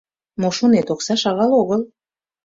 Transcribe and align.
Мо 0.41 0.49
шонет, 0.57 0.87
окса 0.93 1.15
шагал 1.21 1.51
огыл... 1.61 1.81